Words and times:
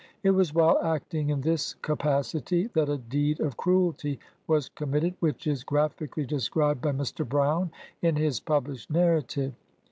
It 0.23 0.31
was 0.31 0.51
while 0.51 0.79
acting 0.81 1.29
in 1.29 1.41
this 1.41 1.75
capacity, 1.75 2.65
that 2.73 2.89
a 2.89 2.97
deed 2.97 3.39
of 3.39 3.55
cruelty 3.55 4.17
was 4.47 4.67
committed, 4.67 5.13
which 5.19 5.45
is 5.45 5.63
graphically 5.63 6.25
described 6.25 6.81
by 6.81 6.91
Mr. 6.91 7.23
Brown 7.23 7.69
in 8.01 8.15
his 8.15 8.39
published 8.39 8.89
narrative. 8.89 9.53